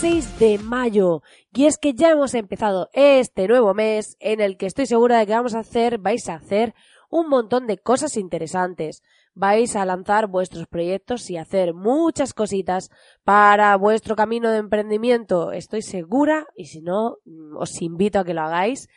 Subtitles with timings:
[0.00, 1.22] 6 de mayo
[1.54, 5.26] y es que ya hemos empezado este nuevo mes en el que estoy segura de
[5.26, 6.74] que vamos a hacer, vais a hacer
[7.08, 9.02] un montón de cosas interesantes.
[9.32, 12.90] Vais a lanzar vuestros proyectos y hacer muchas cositas
[13.24, 15.52] para vuestro camino de emprendimiento.
[15.52, 18.88] Estoy segura y si no, mm, os invito a que lo hagáis.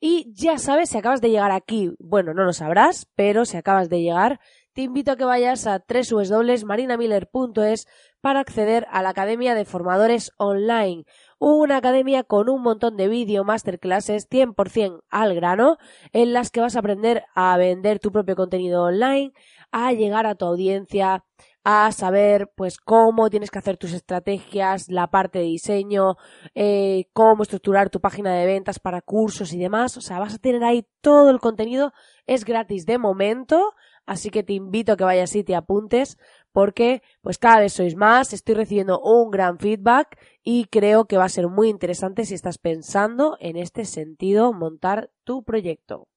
[0.00, 3.88] Y ya sabes, si acabas de llegar aquí, bueno, no lo sabrás, pero si acabas
[3.88, 4.40] de llegar,
[4.72, 7.86] te invito a que vayas a www.marinamiller.es
[8.20, 11.04] para acceder a la Academia de Formadores Online,
[11.38, 15.78] una academia con un montón de vídeo masterclasses 100% al grano,
[16.12, 19.32] en las que vas a aprender a vender tu propio contenido online,
[19.72, 21.24] a llegar a tu audiencia,
[21.64, 26.16] a saber pues cómo tienes que hacer tus estrategias, la parte de diseño,
[26.54, 29.96] eh, cómo estructurar tu página de ventas para cursos y demás.
[29.96, 31.92] O sea, vas a tener ahí todo el contenido.
[32.26, 33.74] Es gratis de momento,
[34.06, 36.18] así que te invito a que vayas y te apuntes
[36.52, 41.24] porque pues cada vez sois más, estoy recibiendo un gran feedback y creo que va
[41.24, 46.08] a ser muy interesante si estás pensando en este sentido montar tu proyecto.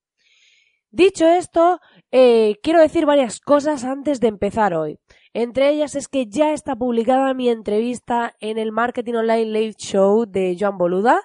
[0.90, 1.80] Dicho esto,
[2.12, 5.00] eh, quiero decir varias cosas antes de empezar hoy.
[5.32, 10.26] Entre ellas es que ya está publicada mi entrevista en el Marketing Online Live Show
[10.26, 11.20] de Joan Boluda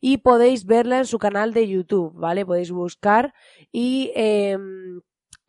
[0.00, 2.44] y podéis verla en su canal de YouTube, ¿vale?
[2.44, 3.32] Podéis buscar
[3.70, 4.58] y eh,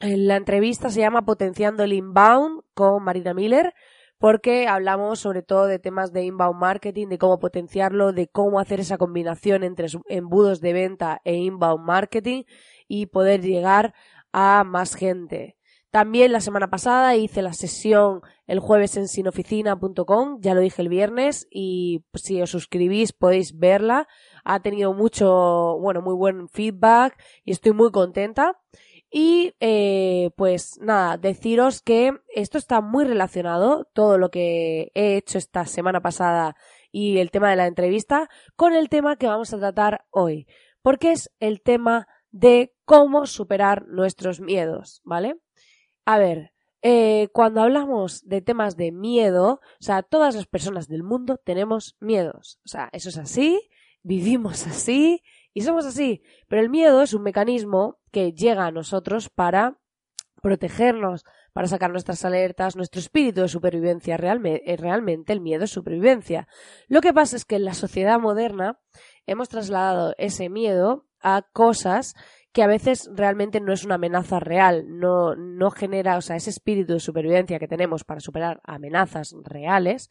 [0.03, 3.73] la entrevista se llama Potenciando el Inbound con Marina Miller
[4.23, 8.79] porque hablamos sobre todo de temas de inbound marketing, de cómo potenciarlo, de cómo hacer
[8.79, 12.43] esa combinación entre embudos de venta e inbound marketing
[12.87, 13.93] y poder llegar
[14.31, 15.57] a más gente.
[15.91, 20.89] También la semana pasada hice la sesión el jueves en sinoficina.com, ya lo dije el
[20.89, 24.07] viernes y si os suscribís podéis verla.
[24.43, 28.59] Ha tenido mucho, bueno, muy buen feedback y estoy muy contenta.
[29.15, 35.37] Y eh, pues nada, deciros que esto está muy relacionado, todo lo que he hecho
[35.37, 36.55] esta semana pasada
[36.91, 40.47] y el tema de la entrevista, con el tema que vamos a tratar hoy,
[40.81, 45.35] porque es el tema de cómo superar nuestros miedos, ¿vale?
[46.05, 46.51] A ver,
[46.81, 51.95] eh, cuando hablamos de temas de miedo, o sea, todas las personas del mundo tenemos
[51.99, 53.61] miedos, o sea, eso es así,
[54.01, 55.21] vivimos así
[55.53, 59.77] y somos así, pero el miedo es un mecanismo que llega a nosotros para
[60.41, 64.17] protegernos, para sacar nuestras alertas, nuestro espíritu de supervivencia.
[64.17, 66.47] Realmente, eh, realmente el miedo es supervivencia.
[66.87, 68.79] Lo que pasa es que en la sociedad moderna
[69.25, 72.15] hemos trasladado ese miedo a cosas
[72.51, 76.49] que a veces realmente no es una amenaza real, no, no genera, o sea, ese
[76.49, 80.09] espíritu de supervivencia que tenemos para superar amenazas reales,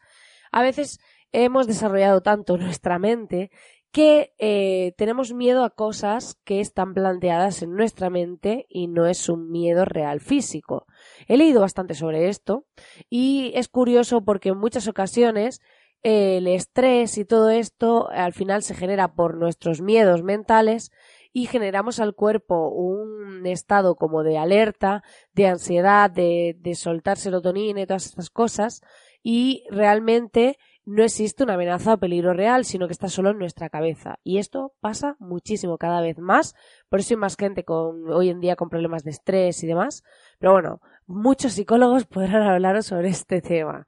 [0.51, 0.99] a veces
[1.31, 3.51] hemos desarrollado tanto nuestra mente
[3.93, 9.29] que eh, tenemos miedo a cosas que están planteadas en nuestra mente y no es
[9.29, 10.87] un miedo real físico.
[11.29, 12.65] He leído bastante sobre esto
[13.11, 15.61] y es curioso porque en muchas ocasiones
[16.03, 20.91] eh, el estrés y todo esto al final se genera por nuestros miedos mentales
[21.35, 25.03] y generamos al cuerpo un estado como de alerta,
[25.35, 28.81] de ansiedad, de, de soltar serotonina y todas estas cosas
[29.23, 33.69] y realmente no existe una amenaza o peligro real, sino que está solo en nuestra
[33.69, 34.19] cabeza.
[34.25, 36.55] Y esto pasa muchísimo cada vez más.
[36.89, 40.03] Por eso hay más gente con, hoy en día con problemas de estrés y demás.
[40.39, 43.87] Pero bueno, muchos psicólogos podrán hablar sobre este tema.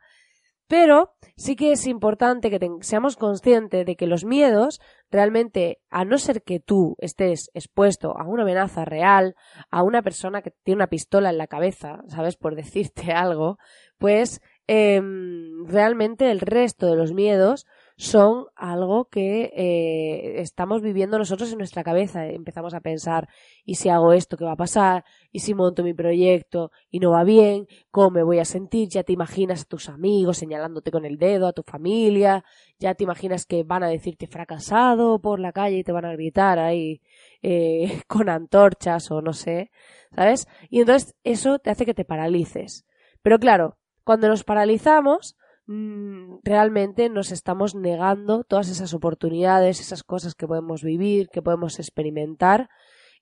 [0.67, 6.17] Pero sí que es importante que seamos conscientes de que los miedos realmente, a no
[6.17, 9.35] ser que tú estés expuesto a una amenaza real,
[9.71, 12.37] a una persona que tiene una pistola en la cabeza, ¿sabes?
[12.37, 13.59] Por decirte algo,
[13.99, 17.67] pues Em, realmente el resto de los miedos
[17.97, 22.27] son algo que eh, estamos viviendo nosotros en nuestra cabeza.
[22.27, 23.29] Empezamos a pensar,
[23.65, 25.05] ¿y si hago esto, qué va a pasar?
[25.31, 27.67] ¿Y si monto mi proyecto y no va bien?
[27.91, 28.89] ¿Cómo me voy a sentir?
[28.89, 32.45] Ya te imaginas a tus amigos señalándote con el dedo, a tu familia,
[32.79, 36.13] ya te imaginas que van a decirte fracasado por la calle y te van a
[36.13, 37.01] gritar ahí
[37.43, 39.71] eh, con antorchas o no sé,
[40.15, 40.49] ¿sabes?
[40.71, 42.85] Y entonces eso te hace que te paralices.
[43.23, 45.37] Pero claro, cuando nos paralizamos,
[45.67, 51.79] mm, realmente nos estamos negando todas esas oportunidades, esas cosas que podemos vivir, que podemos
[51.79, 52.69] experimentar,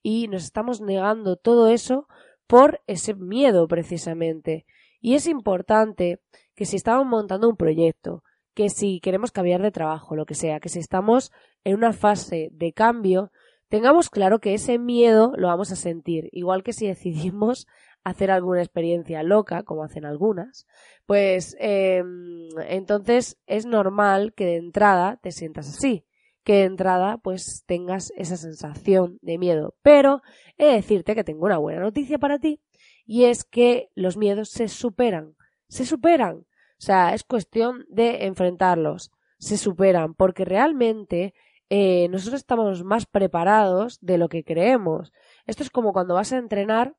[0.03, 2.09] y nos estamos negando todo eso
[2.47, 4.67] por ese miedo precisamente.
[5.01, 6.21] Y es importante
[6.55, 8.23] que si estamos montando un proyecto,
[8.55, 11.33] que si queremos cambiar de trabajo, lo que sea, que si estamos
[11.65, 13.31] en una fase de cambio,
[13.69, 17.67] tengamos claro que ese miedo lo vamos a sentir, igual que si decidimos
[18.05, 20.67] hacer alguna experiencia loca, como hacen algunas,
[21.07, 26.05] pues em, entonces es normal que de entrada te sientas así,
[26.45, 29.75] que de entrada pues tengas esa sensación de miedo.
[29.83, 30.23] Pero
[30.59, 32.61] he de decirte que tengo una buena noticia para ti
[33.07, 35.37] y es que los miedos se superan,
[35.69, 36.39] se superan.
[36.39, 41.33] O sea, es cuestión de enfrentarlos, se superan, porque realmente
[41.71, 45.13] eh, nosotros estamos más preparados de lo que creemos.
[45.47, 46.97] Esto es como cuando vas a entrenar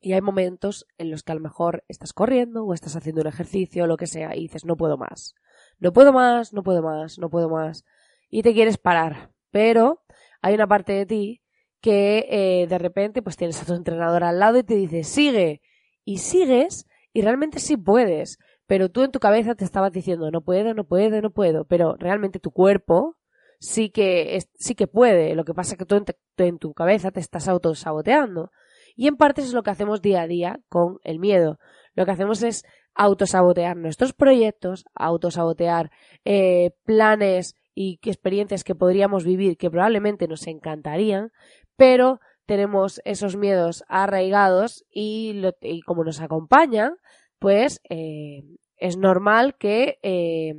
[0.00, 3.26] y hay momentos en los que a lo mejor estás corriendo o estás haciendo un
[3.26, 5.34] ejercicio o lo que sea y dices no puedo más.
[5.78, 7.84] No puedo más, no puedo más, no puedo más.
[8.28, 9.30] Y te quieres parar.
[9.50, 10.02] Pero
[10.42, 11.42] hay una parte de ti
[11.80, 15.60] que eh, de repente pues tienes a tu entrenador al lado y te dice sigue.
[16.04, 18.38] Y sigues y realmente sí puedes.
[18.66, 21.64] Pero tú en tu cabeza te estabas diciendo no puedo, no puedo, no puedo.
[21.64, 23.16] Pero realmente tu cuerpo
[23.58, 25.34] sí que, sí que puede.
[25.34, 26.04] Lo que pasa es que tú
[26.38, 28.50] en, tu cabeza te estás autosaboteando.
[29.00, 31.58] Y en parte es lo que hacemos día a día con el miedo.
[31.94, 35.90] Lo que hacemos es autosabotear nuestros proyectos, autosabotear
[36.26, 41.32] eh, planes y experiencias que podríamos vivir que probablemente nos encantarían,
[41.76, 45.44] pero tenemos esos miedos arraigados y,
[45.86, 46.96] como nos acompañan,
[47.38, 48.42] pues eh,
[48.76, 50.52] es normal que eh,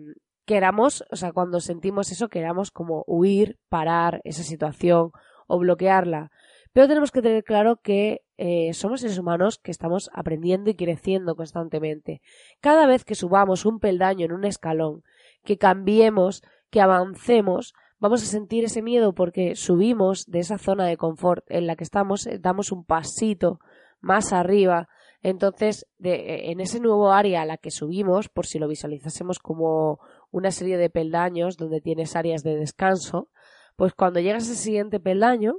[0.48, 5.12] queramos, o sea, cuando sentimos eso, queramos como huir, parar esa situación
[5.46, 6.32] o bloquearla.
[6.74, 11.36] Pero tenemos que tener claro que eh, somos seres humanos que estamos aprendiendo y creciendo
[11.36, 12.24] constantemente.
[12.60, 15.04] Cada vez que subamos un peldaño en un escalón,
[15.44, 16.42] que cambiemos,
[16.72, 21.68] que avancemos, vamos a sentir ese miedo porque subimos de esa zona de confort en
[21.68, 23.60] la que estamos, eh, damos un pasito
[24.00, 24.90] más arriba.
[25.22, 30.00] Entonces, de, en ese nuevo área a la que subimos, por si lo visualizásemos como
[30.32, 33.30] una serie de peldaños donde tienes áreas de descanso,
[33.76, 35.58] pues cuando llegas al siguiente peldaño,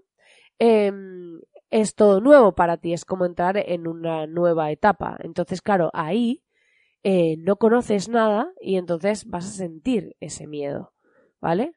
[0.59, 1.39] em,
[1.73, 5.17] es todo nuevo para ti, es como entrar en una nueva etapa.
[5.21, 6.45] Entonces, claro, ahí
[7.03, 10.93] eh, no conoces nada y entonces vas a sentir ese miedo,
[11.41, 11.73] ¿vale?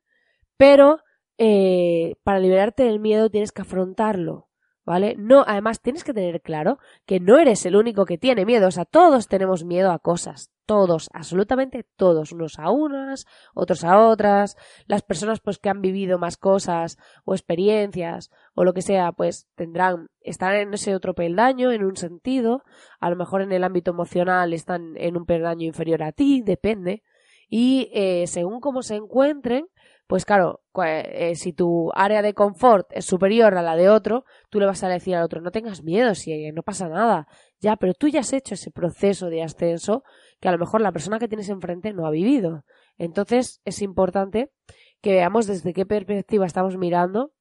[0.57, 0.99] Pero
[1.37, 4.49] eh, para liberarte del miedo tienes que afrontarlo,
[4.85, 5.15] ¿vale?
[5.17, 8.71] No, además tienes que tener claro que no eres el único que tiene miedo, o
[8.71, 14.55] sea, todos tenemos miedo a cosas, todos, absolutamente todos, unos a unas, otros a otras,
[14.85, 19.47] las personas pues que han vivido más cosas o experiencias o lo que sea, pues
[19.55, 22.63] tendrán, estar en ese otro peldaño en un sentido,
[22.99, 27.03] a lo mejor en el ámbito emocional están en un peldaño inferior a ti, depende,
[27.47, 29.67] y eh, según cómo se encuentren,
[30.07, 34.59] pues claro, eh, si tu área de confort es superior a la de otro, tú
[34.59, 37.27] le vas a decir al otro, no tengas miedo, si no pasa nada.
[37.59, 40.03] Ya, pero tú ya has hecho ese proceso de ascenso
[40.39, 42.65] que a lo mejor la persona que tienes enfrente no ha vivido.
[42.97, 44.51] Entonces es importante
[45.01, 47.31] que veamos desde qué perspectiva estamos mirando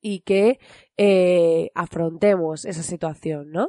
[0.00, 0.58] y que
[0.96, 3.68] eh, afrontemos esa situación, ¿no?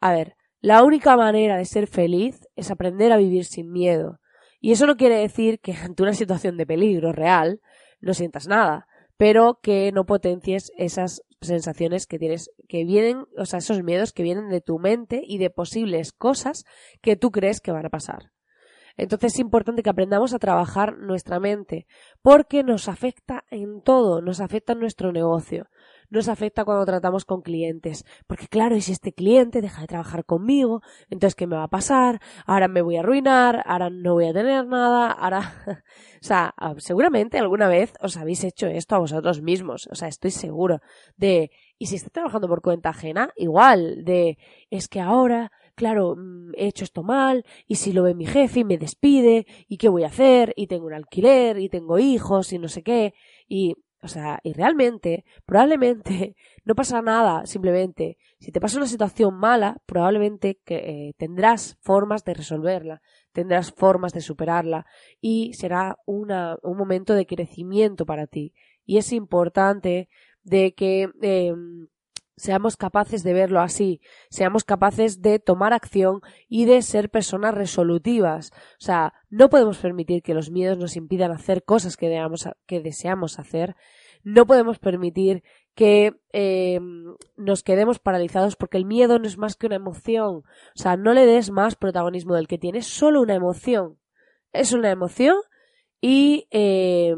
[0.00, 4.20] A ver, la única manera de ser feliz es aprender a vivir sin miedo.
[4.60, 7.60] Y eso no quiere decir que ante una situación de peligro real
[8.00, 8.86] no sientas nada,
[9.16, 14.22] pero que no potencies esas sensaciones que tienes, que vienen, o sea, esos miedos que
[14.22, 16.64] vienen de tu mente y de posibles cosas
[17.00, 18.30] que tú crees que van a pasar.
[18.96, 21.86] Entonces es importante que aprendamos a trabajar nuestra mente,
[22.22, 25.68] porque nos afecta en todo, nos afecta en nuestro negocio,
[26.08, 28.04] nos afecta cuando tratamos con clientes.
[28.26, 31.68] Porque claro, y si este cliente deja de trabajar conmigo, entonces ¿qué me va a
[31.68, 32.20] pasar?
[32.46, 35.54] Ahora me voy a arruinar, ahora no voy a tener nada, ahora...
[36.20, 39.88] o sea, ah, seguramente alguna vez os habéis hecho esto a vosotros mismos.
[39.90, 40.80] O sea, estoy seguro
[41.16, 41.50] de...
[41.78, 44.38] Y si está trabajando por cuenta ajena, igual, de...
[44.70, 48.60] Es que ahora claro, mm, he hecho esto mal, y si lo ve mi jefe
[48.60, 52.52] y me despide, y qué voy a hacer, y tengo un alquiler, y tengo hijos,
[52.52, 53.14] y no sé qué,
[53.48, 59.34] y o sea, y realmente, probablemente no pasa nada, simplemente, si te pasa una situación
[59.34, 63.02] mala, probablemente que, eh, tendrás formas de resolverla,
[63.32, 64.86] tendrás formas de superarla
[65.20, 68.52] y será una, un momento de crecimiento para ti.
[68.84, 70.08] Y es importante
[70.44, 71.88] de que em,
[72.36, 74.00] seamos capaces de verlo así,
[74.30, 78.52] seamos capaces de tomar acción y de ser personas resolutivas.
[78.80, 82.22] O sea, no podemos permitir que los miedos nos impidan hacer cosas que,
[82.66, 83.76] que deseamos hacer.
[84.22, 85.42] No podemos permitir
[85.74, 86.80] que eh,
[87.36, 90.36] nos quedemos paralizados porque el miedo no es más que una emoción.
[90.36, 93.98] O sea, no le des más protagonismo del que tiene, es solo una emoción.
[94.52, 95.36] Es una emoción
[96.00, 97.14] y eh,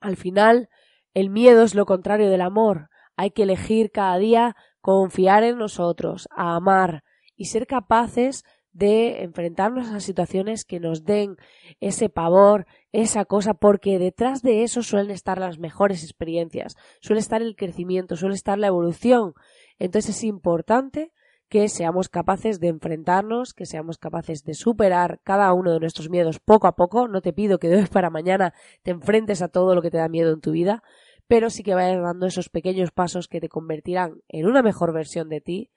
[0.00, 0.68] al final
[1.14, 2.89] el miedo es lo contrario del amor.
[3.20, 7.04] Hay que elegir cada día confiar en nosotros, a amar
[7.36, 11.36] y ser capaces de enfrentarnos a situaciones que nos den
[11.80, 17.42] ese pavor, esa cosa, porque detrás de eso suelen estar las mejores experiencias, suele estar
[17.42, 19.34] el crecimiento, suele estar la evolución.
[19.78, 21.12] Entonces es importante
[21.50, 26.38] que seamos capaces de enfrentarnos, que seamos capaces de superar cada uno de nuestros miedos
[26.38, 27.06] poco a poco.
[27.06, 29.98] No te pido que de hoy para mañana te enfrentes a todo lo que te
[29.98, 30.82] da miedo en tu vida,
[31.30, 35.28] pero sí que vayas dando esos pequeños pasos que te convertirán en una mejor versión
[35.28, 35.70] de ti,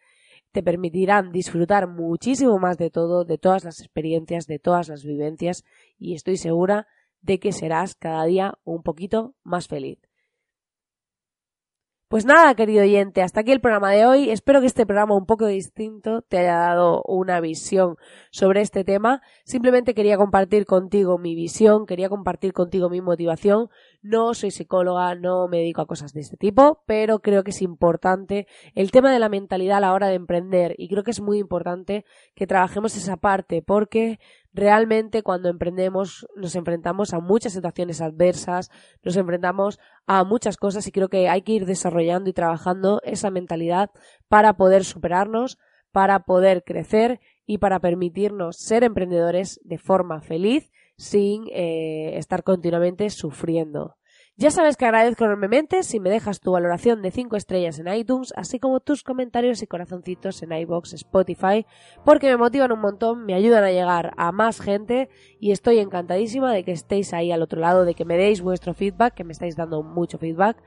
[0.51, 5.63] te permitirán disfrutar muchísimo más de todo, de todas las experiencias, de todas las vivencias
[6.00, 6.88] y estoy segura
[7.22, 10.00] de que serás cada día un poquito más feliz.
[12.13, 14.29] Pues nada, querido oyente, hasta aquí el programa de hoy.
[14.29, 17.96] Espero que este programa un poco distinto te haya dado una visión
[18.29, 19.24] sobre este tema.
[19.46, 23.70] Simplemente quería compartir contigo mi visión, quería compartir contigo mi motivación.
[24.03, 27.63] No soy psicóloga, no me dedico a cosas de este tipo, pero creo que es
[27.63, 31.20] importante el tema de la mentalidad a la hora de emprender y creo que es
[31.20, 32.05] muy importante
[32.36, 34.20] que trabajemos esa parte porque
[34.53, 38.69] realmente cuando emprendemos nos enfrentamos a muchas situaciones adversas,
[39.03, 43.31] nos enfrentamos a muchas cosas y creo que hay que ir desarrollando y trabajando esa
[43.31, 43.89] mentalidad
[44.27, 45.57] para poder superarnos,
[45.91, 53.10] para poder crecer y para permitirnos ser emprendedores de forma feliz sin eh, estar continuamente
[53.10, 53.98] sufriendo.
[54.36, 58.34] Ya sabes que agradezco enormemente si me dejas tu valoración de 5 estrellas en iTunes,
[58.36, 61.68] así como tus comentarios y corazoncitos en iBox, Spotify,
[62.04, 65.08] porque me motivan un montón, me ayudan a llegar a más gente
[65.40, 68.74] y estoy encantadísima de que estéis ahí al otro lado, de que me deis vuestro
[68.74, 70.58] feedback, que me estáis dando mucho feedback.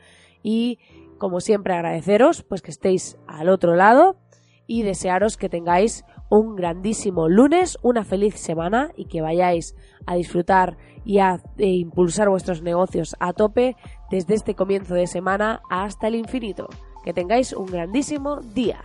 [0.45, 0.79] Y
[1.19, 4.17] como siempre agradeceros pues que estéis al otro lado
[4.69, 9.75] y desearos que tengáis un grandísimo lunes, una feliz semana y que vayáis
[10.07, 13.77] a disfrutar y a e impulsar vuestros negocios a tope
[14.11, 16.69] desde este comienzo de semana hasta el infinito.
[17.05, 18.81] Que tengáis un grandísimo día.